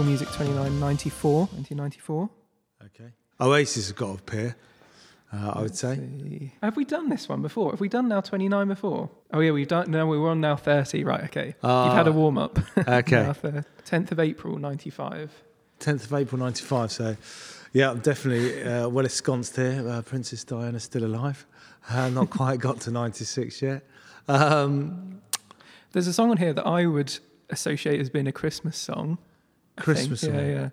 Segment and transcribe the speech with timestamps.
[0.00, 2.30] Apple Music 2994, 1994.
[2.86, 3.12] Okay.
[3.38, 4.56] Oasis has got to appear,
[5.30, 5.96] uh, I would say.
[5.96, 6.54] See.
[6.62, 7.72] Have we done this one before?
[7.72, 9.10] Have we done now 29 before?
[9.34, 9.90] Oh, yeah, we've done.
[9.90, 11.04] No, we were on now 30.
[11.04, 11.54] Right, okay.
[11.62, 11.84] Ah.
[11.84, 12.58] You've had a warm up.
[12.78, 13.24] Okay.
[13.24, 15.30] Now 10th of April, 95.
[15.80, 16.92] 10th of April 95.
[16.92, 17.16] So,
[17.74, 19.86] yeah, I'm definitely uh, well ensconced here.
[19.86, 21.44] Uh, Princess Diana's still alive.
[21.90, 23.82] Uh, not quite got to 96 yet.
[24.28, 25.20] Um,
[25.92, 27.18] There's a song on here that I would
[27.50, 29.18] associate as being a Christmas song.
[29.80, 30.08] Think.
[30.10, 30.22] Christmas.
[30.24, 30.68] Yeah, yeah.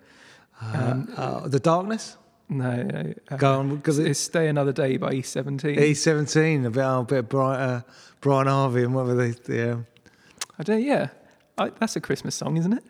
[0.62, 2.18] uh, Um, uh, the Darkness?
[2.50, 3.14] No, no.
[3.30, 5.78] uh, Go on, because it's Stay Another Day by E17.
[5.78, 7.82] E17, a bit, oh, a bit bright, uh,
[8.22, 9.34] Brian Harvey and what were they?
[9.54, 9.78] Yeah.
[10.58, 11.10] I don't, yeah.
[11.58, 12.84] I, that's a Christmas song, isn't it?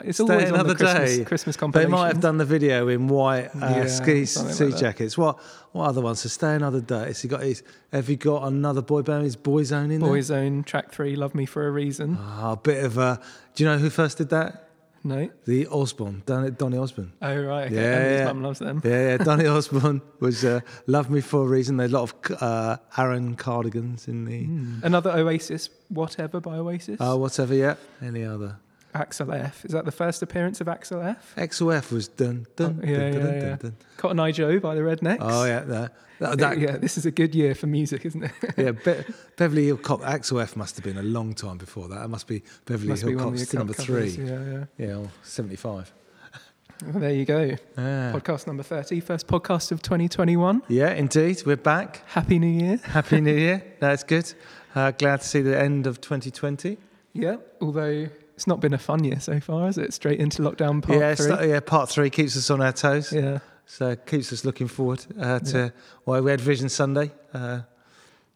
[0.00, 1.24] It's Stay always on Another the Christmas, Day.
[1.24, 1.90] Christmas They compilation.
[1.90, 5.16] might have done the video in white uh, Yeah, ski sea like jackets.
[5.18, 5.38] What
[5.72, 6.20] what other ones?
[6.20, 7.06] So stay another day.
[7.06, 7.62] Has he got his?
[7.92, 9.24] Have you got another boy band?
[9.26, 10.10] Is Boyzone in there?
[10.10, 12.16] Boyzone, track three, Love Me for a Reason.
[12.20, 13.20] Ah, a bit of a.
[13.54, 14.63] Do you know who first did that?
[15.06, 15.28] No?
[15.44, 17.12] The Osmond, Don, Donny Osmond.
[17.20, 17.66] Oh, right.
[17.66, 17.74] Okay.
[17.74, 18.24] Yeah, yeah.
[18.24, 18.80] mum loves them.
[18.82, 19.16] Yeah, yeah.
[19.18, 23.36] Donny Osmond was uh, "Love Me for a Reason." There's a lot of uh, Aran
[23.36, 24.86] cardigans in the.
[24.86, 26.96] Another Oasis, Whatever by Oasis.
[27.00, 27.54] Oh, whatever.
[27.54, 27.74] Yeah.
[28.00, 28.56] Any other?
[28.94, 29.64] Axel F.
[29.64, 31.34] Is that the first appearance of Axel F?
[31.36, 33.40] Axel F was dun dun Oh, yeah, dun, yeah, dun, yeah.
[33.40, 33.76] dun, dun.
[33.96, 35.18] Cotton Eye Joe by the Rednex.
[35.20, 38.32] Oh yeah, that, that, that- yeah, this is a good year for music, isn't it?
[38.56, 38.70] yeah.
[38.72, 39.04] Be-
[39.36, 40.06] Beverly Hill Cop.
[40.06, 42.04] Axel F must have been a long time before that.
[42.04, 44.14] It must be Beverly Must Hill be Cop's number cup three.
[44.16, 44.18] covers.
[44.18, 44.86] Yeah, yeah.
[45.00, 45.92] Yeah, seventy-five.
[46.86, 47.52] Well, there you go.
[47.76, 50.62] Podcast number 30, first podcast of 2021.
[50.68, 51.40] yeah, indeed.
[51.46, 52.02] We're back.
[52.06, 52.76] Happy New Year.
[52.78, 53.62] Happy New Year.
[53.78, 54.34] That's good.
[54.74, 56.76] Uh, glad to see the end of 2020.
[57.12, 59.92] Yeah, although it's not been a fun year so far, is it?
[59.94, 61.26] Straight into lockdown part yeah, three.
[61.26, 61.60] so- yeah.
[61.60, 63.12] Part three keeps us on our toes.
[63.12, 65.58] yeah, So keeps us looking forward uh, to.
[65.58, 65.68] Yeah.
[66.06, 67.12] Well, we had Vision Sunday.
[67.32, 67.60] Uh,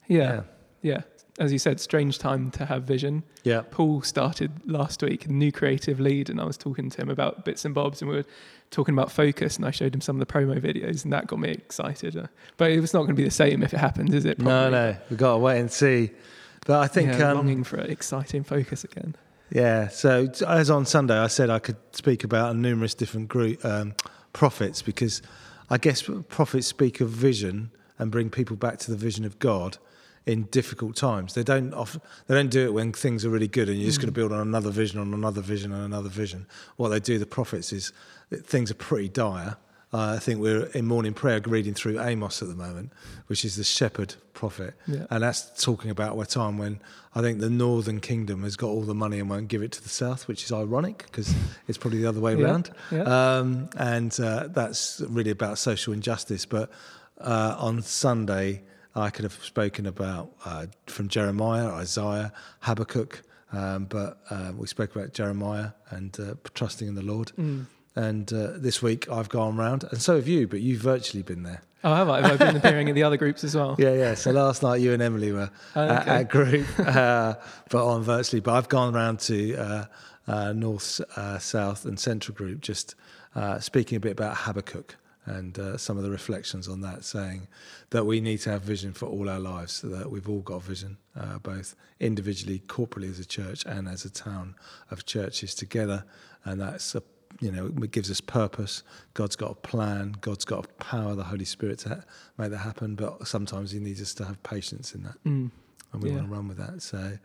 [0.06, 0.42] yeah,
[0.82, 1.02] yeah.
[1.38, 3.23] As you said, strange time to have vision.
[3.45, 3.62] yeah.
[3.70, 7.64] Paul started last week, new creative lead, and I was talking to him about bits
[7.64, 8.24] and bobs, and we were
[8.73, 11.39] talking about focus, and I showed him some of the promo videos, and that got
[11.39, 12.17] me excited.
[12.17, 14.40] Uh, But it was not going to be the same if it happens, is it?
[14.40, 14.70] No, Probably.
[14.73, 14.96] no.
[15.11, 16.11] We've got to wait and see.
[16.67, 17.12] But I think.
[17.17, 19.14] yeah, um, longing for exciting focus again.
[19.51, 19.89] Yeah.
[19.89, 23.95] So as on Sunday, I said I could speak about numerous different group um,
[24.33, 25.23] prophets because
[25.70, 29.79] I guess prophets speak of vision and bring people back to the vision of God
[30.27, 31.35] in difficult times.
[31.35, 31.70] They don't
[32.27, 34.33] they don't do it when things are really good and you're just going to build
[34.33, 36.47] on another vision, on another vision, and another vision.
[36.77, 37.92] What they do, the prophets, is
[38.29, 39.57] that things are pretty dire.
[39.92, 42.92] Uh, I think we're in morning prayer reading through Amos at the moment,
[43.28, 44.74] which is the shepherd prophet.
[44.86, 45.06] Yeah.
[45.10, 46.80] And that's talking about a time when
[47.14, 49.82] I think the northern kingdom has got all the money and won't give it to
[49.82, 51.34] the south, which is ironic because
[51.66, 52.70] it's probably the other way Yeah, around.
[52.92, 53.02] yeah.
[53.38, 56.44] Um, and uh, that's really about social injustice.
[56.44, 56.70] But
[57.18, 58.62] uh, on Sunday,
[58.94, 63.22] I could have spoken about uh, from Jeremiah, Isaiah, Habakkuk.
[63.52, 67.32] Um, but uh, we spoke about Jeremiah and uh, trusting in the Lord.
[67.38, 67.64] Mm.
[67.96, 71.42] And uh, this week I've gone round, and so have you, but you've virtually been
[71.42, 71.62] there.
[71.84, 72.20] Oh, have I?
[72.26, 73.76] Have I been appearing in the other groups as well?
[73.78, 74.14] Yeah, yeah.
[74.14, 76.10] So last night you and Emily were Oh, at, okay.
[76.10, 77.34] at group, uh,
[77.70, 78.40] but on virtually.
[78.40, 79.84] But I've gone around to uh,
[80.26, 82.94] uh, North, uh, South, and Central group, just
[83.34, 87.46] uh, speaking a bit about Habakkuk and uh, some of the reflections on that, saying
[87.90, 90.62] that we need to have vision for all our lives, so that we've all got
[90.62, 94.55] vision, uh, both individually, corporately as a church, and as a town
[94.90, 96.05] of churches together,
[96.44, 97.02] and that's a
[97.40, 98.82] you know, it gives us purpose.
[99.14, 100.16] God's got a plan.
[100.20, 102.00] God's got a power, the Holy Spirit to ha-
[102.36, 102.94] make that happen.
[102.96, 105.50] But sometimes He needs us to have patience in that, Mm.
[105.92, 106.16] and we Yeah.
[106.16, 106.82] want to run with that.
[106.82, 107.18] So,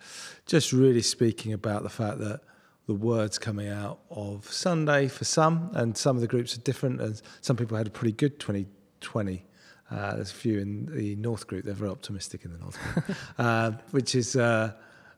[0.45, 2.41] just really speaking about the fact that
[2.85, 6.99] the words coming out of Sunday for some, and some of the groups are different.
[7.01, 9.45] And some people had a pretty good 2020.
[9.89, 11.65] Uh, there's a few in the North group.
[11.65, 14.73] They're very optimistic in the North group, uh, which is, uh,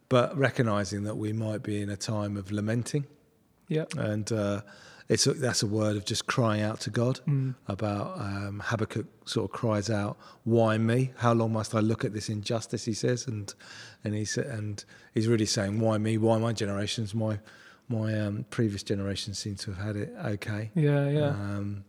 [0.09, 3.05] but recognizing that we might be in a time of lamenting
[3.67, 3.85] Yeah.
[3.97, 4.61] and uh,
[5.09, 7.55] it's a, that's a word of just crying out to God Mm.
[7.67, 11.11] about um, Habakkuk sort of cries out, "Why me?
[11.17, 13.53] How long must I look at this injustice?" He says, and
[14.03, 16.17] and he's and he's really saying, "Why me?
[16.17, 17.13] Why my generations?
[17.13, 17.39] My
[17.87, 21.29] my um, previous generations seem to have had it okay." Yeah, yeah.
[21.29, 21.83] Um,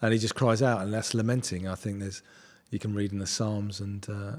[0.00, 1.66] and he just cries out, and that's lamenting.
[1.66, 2.22] I think there's
[2.70, 4.36] you can read in the Psalms, and uh,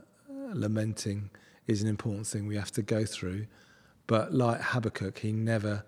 [0.54, 1.30] lamenting
[1.68, 3.48] is an important thing we have to go through.
[4.08, 5.84] But like Habakkuk, he never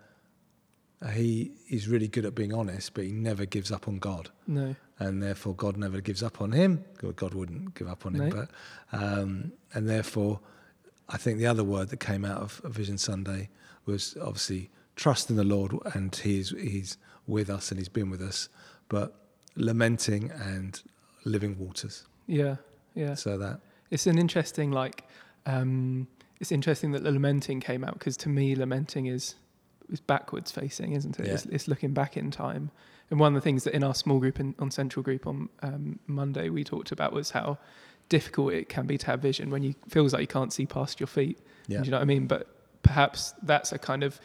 [1.14, 4.76] he is really good at being honest, but he never gives up on God, no.
[5.00, 6.84] and therefore God never gives up on him.
[6.98, 8.36] God- God wouldn't give up on him, No.
[8.36, 8.50] but
[9.02, 10.40] um, and therefore,
[11.08, 13.50] I think the other word that came out of Vision Sunday
[13.86, 16.98] was obviously trust in the Lord, and He's He's
[17.28, 18.50] with us and He's been with us,
[18.90, 19.16] but
[19.56, 20.82] lamenting and
[21.26, 22.06] living waters.
[22.28, 22.58] Yeah,
[22.94, 23.14] yeah.
[23.16, 25.04] So that It's an interesting, like,
[25.46, 26.08] um,
[26.40, 29.36] it's interesting that the lamenting came out because to me, lamenting is
[29.92, 31.28] it's backwards facing, isn't it?
[31.28, 31.34] Yeah.
[31.34, 32.72] It's, it's looking back in time.
[33.10, 35.50] And one of the things that in our small group in, on Central Group on
[35.64, 37.58] um, Monday we talked about was how
[38.08, 41.00] difficult it can be to have vision when you feels like you can't see past
[41.00, 41.40] your feet.
[41.68, 41.80] Yeah.
[41.80, 42.28] Do you know what I mean?
[42.28, 42.48] But
[42.84, 44.20] perhaps that's a kind of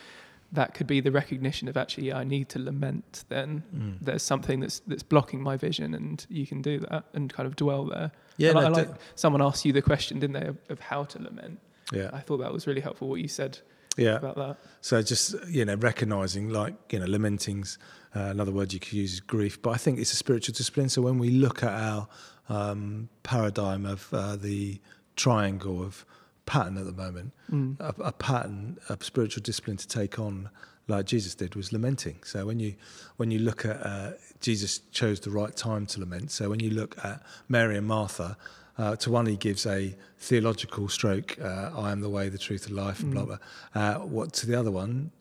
[0.53, 3.25] that could be the recognition of actually yeah, I need to lament.
[3.29, 3.97] Then Mm.
[4.01, 7.57] there's something that's that's blocking my vision, and you can do that and kind of
[7.57, 8.13] dwell there.
[8.37, 10.81] Yeah, And I, no, I like someone asked you the question, didn't they, of, of
[10.81, 11.59] how to lament?
[11.93, 13.59] yeah, I thought that was really helpful what you said
[13.97, 14.17] yeah.
[14.17, 14.57] about that.
[14.81, 17.79] So just you know, recognizing like you know, lamenting's
[18.15, 20.89] uh, another word you could use is grief, but I think it's a spiritual discipline.
[20.89, 22.07] So when we look at our
[22.49, 24.81] um, paradigm of uh, the
[25.17, 26.05] triangle of
[26.47, 27.79] pattern at the moment, Mm.
[27.81, 30.49] a, a pattern of spiritual discipline to take on,
[30.89, 32.19] like Jesus did, was lamenting.
[32.25, 32.75] So when you
[33.17, 36.31] when you look at uh, Jesus chose the right time to lament.
[36.31, 38.37] So when you look at Mary and Martha.
[38.77, 42.67] Uh, to one, he gives a theological stroke, uh, I am the way, the truth,
[42.67, 43.27] the life, and blah, Mm.
[43.27, 43.39] blah.
[43.75, 45.13] Uh, what to the other one,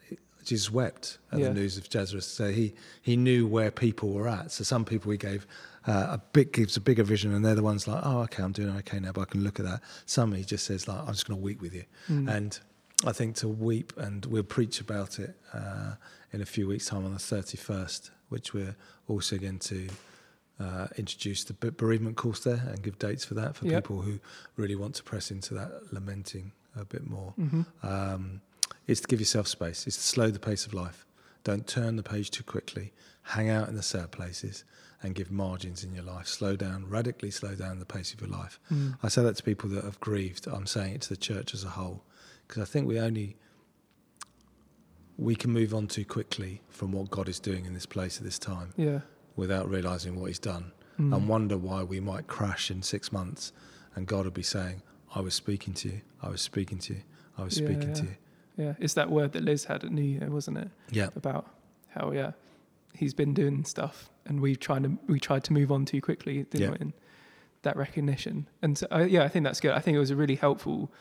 [0.43, 1.49] Jesus wept at Yeah.
[1.49, 2.25] the news of Lazarus.
[2.27, 4.51] So he, he knew where people were at.
[4.51, 5.45] So some people he gave
[5.85, 8.53] uh, a big gives a bigger vision, and they're the ones like, oh, okay, I'm
[8.53, 9.81] doing okay now, but I can look at that.
[10.05, 12.29] Some he just says like, I'm just going to weep with you, Mm.
[12.33, 12.59] and
[13.05, 15.95] I think to weep, and we'll preach about it uh,
[16.31, 18.75] in a few weeks' time on the 31st, which we're
[19.09, 19.89] also going to.
[20.59, 23.83] Uh, introduce the bereavement course there and give dates for that for Yep.
[23.83, 24.19] people who
[24.55, 27.65] really want to press into that lamenting a bit more Mhm.
[27.83, 28.41] um,
[28.87, 29.87] is to give yourself space.
[29.87, 31.05] It's to slow the pace of life.
[31.43, 32.93] Don't turn the page too quickly.
[33.23, 34.63] Hang out in the sad places
[35.01, 36.27] and give margins in your life.
[36.27, 38.59] Slow down, radically slow down the pace of your life.
[38.71, 38.97] Mm.
[39.01, 40.47] I say that to people that have grieved.
[40.47, 42.05] I'm saying it to the church as a whole
[42.47, 43.37] because I think we only
[45.17, 48.23] we can move on too quickly from what God is doing in this place at
[48.23, 49.01] this time Yeah.
[49.35, 51.15] Without realizing what He's done Mm.
[51.15, 53.51] and wonder why we might crash in six months
[53.95, 54.83] and God will be saying,
[55.15, 57.01] I was speaking to you, I was speaking to you,
[57.35, 58.15] I was Yeah, speaking to you.
[58.57, 58.73] Yeah.
[58.79, 60.69] It's that word that Liz had at New Year, wasn't it?
[60.91, 61.09] Yeah.
[61.15, 61.47] About
[61.95, 62.33] how yeah,
[62.93, 66.43] he's been doing stuff, and we tried to we tried to move on too quickly,
[66.43, 66.69] didn't Yeah.
[66.69, 66.77] we?
[66.79, 66.93] And
[67.63, 69.71] that recognition, and so, uh, yeah, I think that's good.
[69.71, 70.91] I think it was a really helpful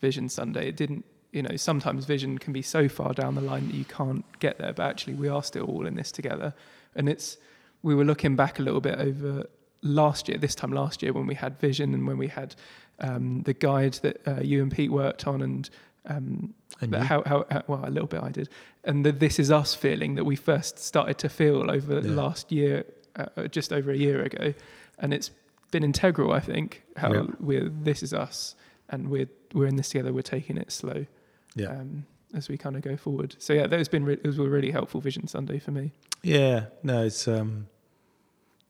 [0.00, 0.68] Vision Sunday.
[0.68, 3.84] It didn't, you know, sometimes vision can be so far down the line that you
[3.84, 6.54] can't get there, but actually we are still all in this together,
[6.94, 7.36] and it's
[7.82, 9.46] we were looking back a little bit over
[9.82, 12.54] last year, this time last year when we had vision and when we had
[13.00, 15.68] um, the guide that uh, you and Pete worked on and.
[16.06, 18.48] Um, And how, how, how, well, a little bit I did.
[18.82, 22.14] And the this is us feeling that we first started to feel over Yeah.
[22.14, 22.84] last year,
[23.14, 24.52] uh, uh, just over a year ago.
[24.98, 25.30] And it's
[25.70, 27.26] been integral, I think, how Yeah.
[27.38, 28.56] we're, this is us
[28.88, 31.06] and we're, we're in this together, we're taking it slow
[31.54, 31.70] Yeah.
[31.80, 32.04] um,
[32.34, 33.36] as we kind of go forward.
[33.38, 35.92] So yeah, that has been, re- it was a really helpful Vision Sunday for me.
[36.22, 37.68] Yeah, no, it's um,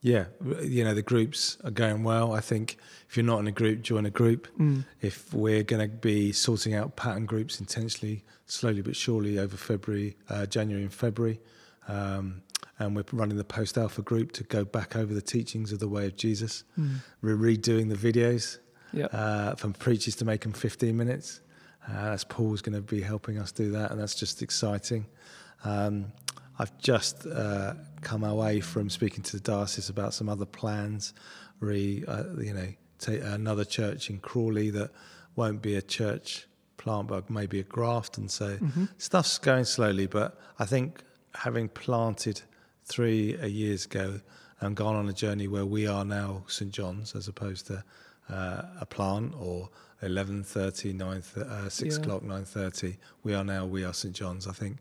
[0.03, 0.25] yeah,
[0.63, 2.33] you know the groups are going well.
[2.33, 2.77] I think
[3.09, 4.49] if you're not in a group, join a group.
[4.59, 4.85] Mm.
[5.01, 10.17] If we're going to be sorting out pattern groups intentionally, slowly but surely over February,
[10.29, 11.41] uh, January and February,
[11.89, 12.43] um,
[12.79, 15.89] and we're running the post alpha group to go back over the teachings of the
[15.89, 16.65] way of Jesus.
[16.79, 16.97] Mm.
[17.23, 18.59] We're redoing the videos
[18.93, 19.07] Yeah.
[19.07, 21.41] uh, from preachers to make them 15 minutes.
[21.89, 25.07] Uh, that's Paul's going to be helping us do that, and that's just exciting.
[25.65, 26.13] Um,
[26.59, 31.15] I've just uh, come away from speaking to the diocese about some other plans.
[31.61, 34.91] Re, uh, you know, take another church in Crawley that
[35.37, 36.47] won't be a church
[36.77, 38.89] plant, but maybe a graft, and so Mhm.
[38.99, 40.07] stuff's going slowly.
[40.07, 41.03] But I think
[41.37, 42.43] having planted
[42.85, 44.21] three years ago
[44.61, 47.85] and gone on a journey where we are now St John's as opposed to
[48.29, 49.69] uh, a plant or
[50.03, 52.01] 11.30, 9, th- uh, 6 Yeah.
[52.03, 52.97] o'clock, 9.30.
[53.23, 54.47] We are now, we are St John's.
[54.47, 54.79] I think,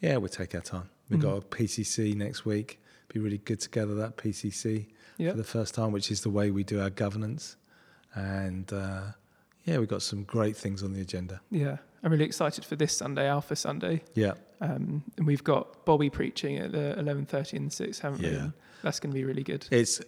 [0.00, 0.88] yeah, we'll take our time.
[1.08, 1.22] We've Mhm.
[1.22, 2.80] got a PCC next week.
[3.08, 4.88] Be really good together, that PCC,
[5.18, 5.30] Yeah.
[5.32, 7.56] for the first time, which is the way we do our governance.
[8.14, 9.12] And uh,
[9.64, 11.40] yeah, we've got some great things on the agenda.
[11.50, 11.78] Yeah.
[12.02, 14.02] I'm really excited for this Sunday, Alpha Sunday.
[14.14, 14.34] Yeah.
[14.60, 18.28] Um, and we've got Bobby preaching at the 11.30 and 6, haven't we?
[18.30, 18.36] Yeah.
[18.44, 19.66] And That's going to be really good.
[19.70, 20.00] It's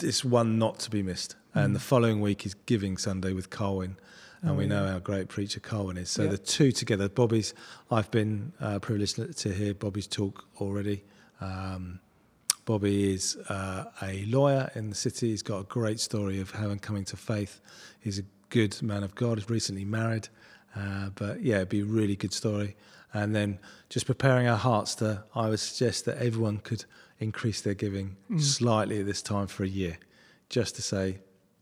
[0.00, 1.34] it's one not to be missed.
[1.52, 1.74] And Mm.
[1.74, 3.96] the following week is Giving Sunday with Colwyn,
[4.44, 4.92] and Oh, we know yeah.
[4.92, 6.10] how great preacher Colwyn is.
[6.10, 6.30] So Yeah.
[6.30, 7.54] the two together, Bobby's.
[7.90, 11.02] I've been uh, privileged to hear Bobby's talk already.
[11.40, 12.00] Um,
[12.66, 15.30] Bobby is uh, a lawyer in the city.
[15.30, 17.60] He's got a great story of how and coming to faith.
[18.00, 19.38] He's a good man of God.
[19.38, 20.28] He's recently married,
[20.76, 22.76] uh, but yeah, it'd be a really good story.
[23.12, 23.58] And then
[23.90, 25.24] just preparing our hearts to.
[25.34, 26.84] I would suggest that everyone could
[27.18, 28.40] increase their giving Mm.
[28.42, 29.98] slightly at this time for a year,
[30.48, 31.18] just to say,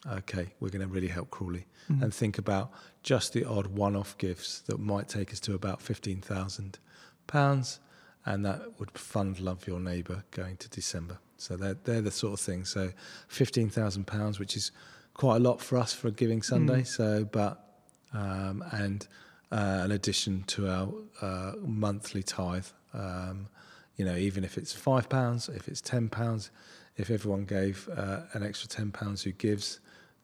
[0.07, 2.03] okay, we're going to really help Crawley, Mm.
[2.03, 2.71] and think about
[3.03, 6.79] just the odd one-off gifts that might take us to about fifteen thousand
[7.27, 7.81] pounds,
[8.25, 11.19] and that would fund Love Your Neighbour going to December.
[11.37, 12.71] So they're they're the sort of things.
[12.71, 12.93] So
[13.27, 14.71] fifteen thousand pounds, which is
[15.15, 16.83] quite a lot for us for a Giving Sunday.
[16.83, 16.87] Mm.
[16.87, 17.81] So, but
[18.13, 19.07] um, and
[19.51, 20.89] uh, an addition to our
[21.21, 22.67] uh, monthly tithe.
[22.95, 23.49] Um,
[23.97, 26.51] you know, even if it's five pounds, if it's ten pounds,
[26.97, 29.81] if everyone gave uh, an extra ten pounds who gives,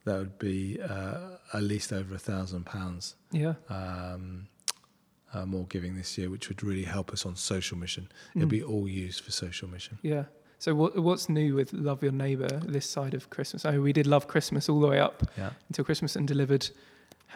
[0.09, 3.55] that would be uh, at least over a thousand pounds Yeah.
[3.69, 4.49] um,
[5.35, 8.09] uh, more giving this year, which would really help us on social mission.
[8.35, 8.51] It'll Mm.
[8.51, 9.99] be all used for social mission.
[10.03, 10.25] Yeah.
[10.59, 13.65] So what what's new with Love Your Neighbour this side of Christmas?
[13.65, 15.51] Oh, we did Love Christmas all the way up Yeah.
[15.69, 16.71] until Christmas and delivered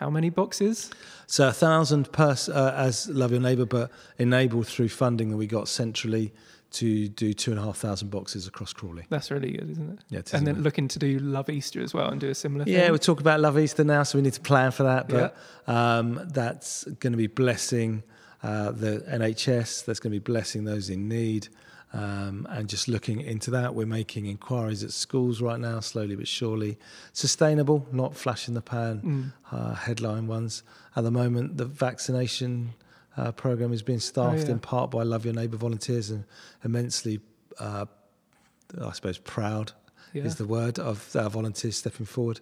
[0.00, 0.90] how many boxes?
[1.26, 5.46] So a thousand per uh, as Love Your Neighbour, but enabled through funding that we
[5.46, 6.32] got centrally
[6.72, 9.04] to do two and a half thousand boxes across Crawley.
[9.08, 9.98] That's really good, isn't it?
[10.08, 10.62] Yeah, it is, and then it?
[10.62, 12.74] looking to do Love Easter as well and do a similar thing.
[12.74, 15.08] Yeah, we talk about Love Easter now, so we need to plan for that.
[15.08, 15.36] But
[15.66, 18.02] um, that's going to be blessing
[18.42, 19.84] uh, the NHS.
[19.84, 21.48] That's going to be blessing those in need,
[21.92, 23.74] um, and just looking into that.
[23.74, 26.78] We're making inquiries at schools right now, slowly but surely.
[27.12, 29.32] Sustainable, not flash in the pan, Mm.
[29.52, 30.62] uh, headline ones.
[30.96, 32.74] At the moment, the vaccination
[33.16, 34.52] uh, program is being staffed yeah.
[34.52, 36.24] in part by Love Your Neighbour volunteers, and
[36.64, 37.20] immensely,
[37.58, 37.86] uh,
[38.80, 39.72] I suppose, proud
[40.12, 40.24] Yeah.
[40.24, 42.40] is the word of our volunteers stepping forward.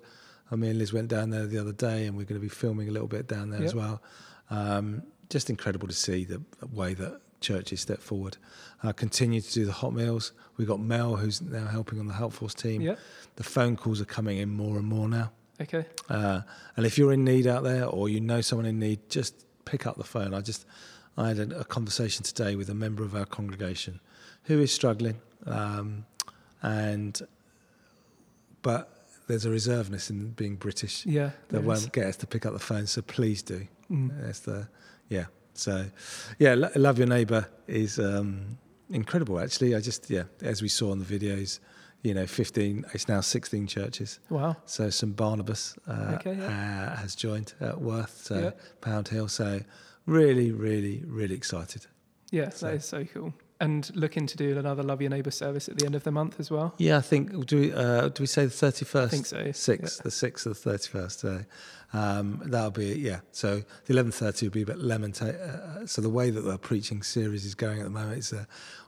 [0.51, 2.89] I mean, Liz went down there the other day, and we're going to be filming
[2.89, 4.03] a little bit down there as well.
[4.51, 8.37] Um, just incredible to see the way that churches step forward.
[8.83, 10.33] Uh, continue to do the hot meals.
[10.57, 12.83] We've got Mel, who's now helping on the Help Force team.
[12.83, 12.97] yeah.
[13.37, 15.31] The phone calls are coming in more and more now.
[15.61, 15.85] Okay.
[16.09, 16.41] Uh,
[16.77, 19.87] and if you're in need out there, or you know someone in need, just pick
[19.87, 20.35] up the phone.
[20.35, 20.67] I just,
[21.17, 24.01] I had a, a conversation today with a member of our congregation
[24.45, 26.05] who is struggling, um,
[26.63, 27.21] and
[28.63, 31.31] but there's a reservedness in being British Yeah.
[31.49, 32.87] that won't get us to pick up the phone.
[32.87, 33.67] So please do.
[33.91, 34.11] Mm.
[34.21, 34.69] That's the
[35.09, 35.27] yeah.
[35.55, 35.87] So
[36.39, 38.59] yeah, Lo- love your neighbour is um,
[38.91, 39.39] incredible.
[39.41, 41.61] Actually, I just yeah, as we saw in the videos,
[42.03, 42.85] you know, 15.
[42.95, 44.21] It's now 16 churches.
[44.31, 44.57] Wow.
[44.65, 48.51] So St Barnabas uh, Okay, uh, has joined at Worth, so Yeah.
[48.81, 49.29] Pound Hill.
[49.29, 49.61] So
[50.07, 51.87] really, really, really excited.
[52.31, 53.35] Yeah, So- that is so cool.
[53.63, 56.41] And looking to do another Love Your Neighbour service at the end of the month
[56.41, 56.73] as well.
[56.79, 59.05] Yeah, I think do we uh, do we say the 31st?
[59.05, 59.53] I think so.
[59.53, 61.21] Sixth, the sixth of the thirty first.
[61.21, 61.45] So
[61.93, 63.21] um, that'll be yeah.
[63.33, 65.13] So the eleven thirty will be about lemon.
[65.13, 68.33] Ta- uh, so the way that the preaching series is going at the moment is
[68.33, 68.45] uh,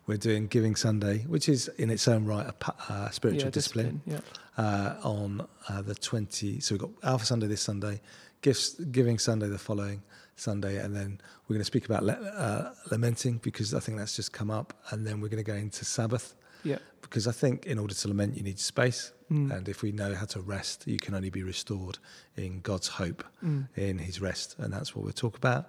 [0.06, 3.50] we're doing Giving Sunday, which is in its own right a pa- uh, spiritual yeah,
[3.50, 4.02] discipline.
[4.06, 4.20] Yeah.
[4.58, 6.60] uh, on uh, the 20.
[6.60, 8.00] So we've got Alpha Sunday this Sunday,
[8.42, 10.02] Gifts, Giving Sunday the following
[10.36, 14.14] Sunday, and then we're going to speak about le- uh, lamenting because I think that's
[14.16, 16.78] just come up, and then we're going to go into Sabbath Yeah.
[17.12, 19.50] Because I think in order to lament you need space, Mm.
[19.54, 21.98] and if we know how to rest, you can only be restored
[22.36, 23.68] in God's hope Mm.
[23.76, 25.64] in His rest, and that's what we'll talk about.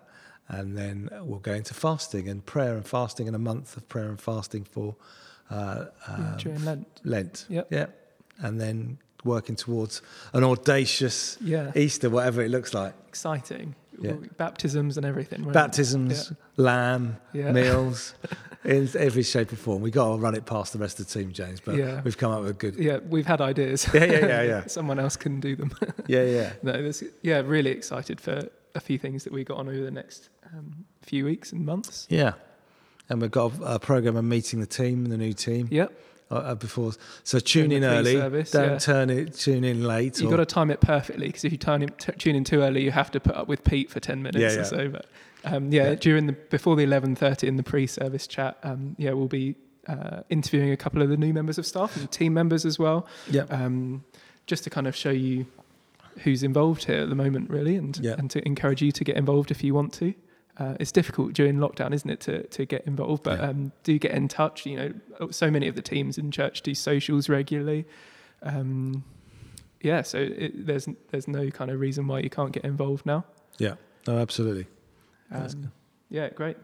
[0.47, 4.09] And then we'll go into fasting and prayer and fasting, and a month of prayer
[4.09, 4.95] and fasting for
[5.49, 7.01] uh, um, during Lent.
[7.03, 7.45] Lent.
[7.49, 7.67] Yep.
[7.69, 7.87] Yeah.
[8.39, 10.01] And then working towards
[10.33, 11.71] an audacious Yeah.
[11.75, 12.93] Easter, whatever it looks like.
[13.09, 13.75] Exciting.
[14.01, 14.13] Yeah.
[14.37, 15.43] Baptisms and everything.
[15.51, 17.51] Baptisms, lamb, Yeah.
[17.51, 18.15] meals,
[18.65, 19.81] in every shape and form.
[19.81, 22.01] we got to run it past the rest of the team, James, but Yeah.
[22.03, 22.75] we've come up with a good.
[22.75, 23.87] Yeah, we've had ideas.
[23.93, 24.65] Yeah, yeah, yeah, yeah.
[24.67, 25.71] Someone else can do them.
[26.07, 26.53] Yeah, yeah.
[26.63, 29.91] no, this, yeah, really excited for a few things that we got on over the
[29.91, 32.07] next um, few weeks and months.
[32.09, 32.33] Yeah.
[33.09, 35.91] And we've got a program of meeting the team, the new team, Yep.
[36.31, 36.93] uh, uh, before.
[37.23, 38.13] So tune During in early.
[38.13, 38.77] pre-service, Don't yeah.
[38.79, 39.35] turn it.
[39.35, 40.19] Tune in late.
[40.19, 42.43] You've or- got to time it perfectly because if you turn in, t- tune in
[42.45, 44.59] too early, you have to put up with Pete for ten minutes Yeah, yeah.
[44.61, 44.87] or so.
[44.89, 45.05] But
[45.45, 45.95] um, yeah, Yeah.
[45.95, 49.55] during the before the eleven thirty in the pre-service chat, um, yeah, we'll be
[49.87, 53.05] uh, interviewing a couple of the new members of staff and team members as well,
[53.29, 53.43] yeah.
[53.49, 54.03] um,
[54.45, 55.45] just to kind of show you
[56.19, 58.15] who's involved here at the moment, really, and Yeah.
[58.17, 60.13] and to encourage you to get involved if you want to.
[60.57, 63.23] Uh, it's difficult during lockdown, isn't it, to, to get involved?
[63.23, 63.49] But Yeah.
[63.49, 64.65] um, do get in touch.
[64.67, 64.75] You
[65.19, 67.85] know, so many of the teams in church do socials regularly.
[68.43, 69.03] Um,
[69.81, 73.25] yeah, so it, there's there's no kind of reason why you can't get involved now.
[73.57, 73.75] Yeah.
[74.07, 74.67] No, absolutely.
[75.33, 75.71] Um,
[76.09, 76.57] yeah, great.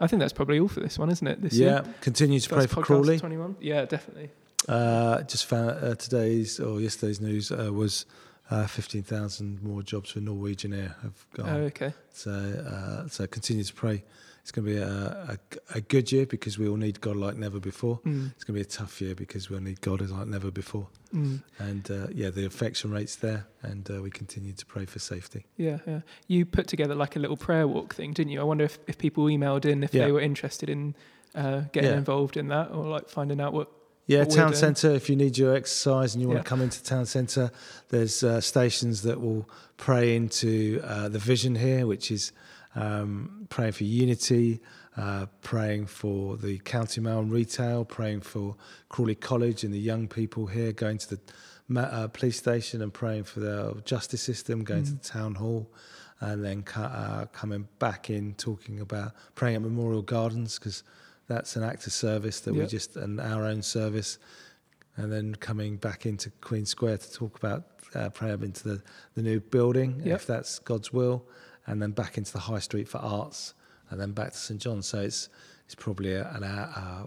[0.00, 1.40] I think that's probably all for this one, isn't it?
[1.42, 1.66] This Yeah.
[1.84, 1.94] year.
[2.00, 3.18] Continue to pray for Crawley.
[3.18, 3.56] 21.
[3.60, 4.30] Yeah, definitely.
[4.68, 8.06] Uh, just found uh, today's or yesterday's news uh, was
[8.50, 11.48] uh, 15,000 more jobs for Norwegian Air have gone.
[11.48, 11.92] Oh, okay.
[12.12, 14.04] So, uh, so continue to pray.
[14.42, 14.88] It's going to be a,
[15.36, 15.38] a,
[15.76, 18.00] a good year because we all need God like never before.
[18.04, 20.88] Mm, It's going to be a tough year because we'll need God like never before.
[21.14, 21.40] mm.
[21.60, 25.46] And uh, yeah, the infection rate's there, and uh, we continue to pray for safety.
[25.56, 26.00] Yeah, yeah.
[26.26, 28.40] You put together like a little prayer walk thing, didn't you?
[28.40, 30.06] I wonder if, if people emailed in if Yeah.
[30.06, 30.96] they were interested in
[31.36, 31.96] uh, getting Yeah.
[31.98, 33.68] involved in that or like finding out what.
[34.08, 34.90] Yeah, town centre.
[34.90, 36.42] If you need your exercise and you want Yeah.
[36.42, 37.52] to come into town centre,
[37.90, 42.32] there's uh, stations that will pray into uh, the vision here, which is
[42.74, 44.60] um, praying for unity,
[44.96, 48.56] uh, praying for the County Mall and retail, praying for
[48.88, 53.24] Crawley College and the young people here, going to the uh, police station and praying
[53.24, 55.02] for the justice system, going to Mm.
[55.02, 55.70] the town hall.
[56.20, 60.84] and then uh, coming back in talking about praying at Memorial Gardens because
[61.26, 62.68] that's an act of service that we Yep.
[62.68, 64.18] just and our own service,
[64.96, 67.64] and then coming back into Queen Square to talk about
[67.96, 68.82] uh, prayer into the,
[69.16, 70.14] the new building Yep.
[70.20, 71.26] if that's God's will,
[71.66, 73.54] and then back into the High Street for arts,
[73.90, 74.86] and then back to St John's.
[74.86, 75.28] So it's
[75.66, 76.72] it's probably a, an hour.
[76.74, 77.06] Uh,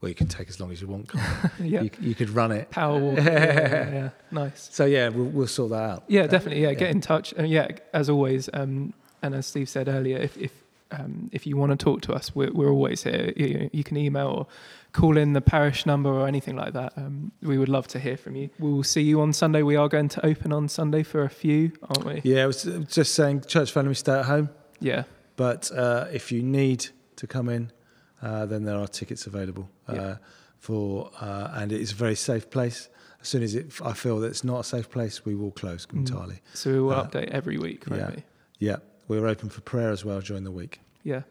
[0.00, 1.10] well, you can take as long as you want.
[1.14, 1.20] you?
[1.64, 1.82] yeah.
[1.82, 2.70] you, you could run it.
[2.70, 3.16] Power walk.
[3.18, 4.10] yeah, yeah, yeah.
[4.32, 4.68] Nice.
[4.72, 6.04] So yeah, we'll, we'll sort that out.
[6.08, 6.62] Yeah, definitely.
[6.62, 7.32] Yeah, get in touch.
[7.34, 10.61] And yeah, as always, um, and as Steve said earlier, if if
[10.92, 13.32] um, if you want to talk to us, we're, we're always here.
[13.36, 14.46] You, you can email or
[14.92, 16.92] call in the parish number or anything like that.
[16.96, 18.50] Um, we would love to hear from you.
[18.58, 19.62] We'll see you on Sunday.
[19.62, 22.20] We are going to open on Sunday for a few, aren't we?
[22.24, 24.50] Yeah, I was just saying, church family stay at home.
[24.80, 25.04] Yeah.
[25.36, 27.72] But uh, if you need to come in,
[28.20, 30.16] uh, then there are tickets available uh, Yeah.
[30.58, 32.88] for, uh, and it is a very safe place.
[33.20, 35.86] As soon as it, I feel that it's not a safe place, we will close
[35.86, 35.98] Mm.
[35.98, 36.40] entirely.
[36.54, 38.24] So we will Uh, update every week, won't
[38.58, 38.76] yeah.
[39.08, 39.20] We?
[39.20, 40.80] We're open for prayer as well during the week.
[41.04, 41.22] Yeah.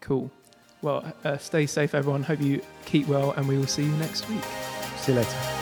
[0.00, 0.30] Cool.
[0.82, 2.22] Well, uh, stay safe, everyone.
[2.22, 4.42] Hope you keep well, and we will see you next week.
[4.96, 5.59] See you later.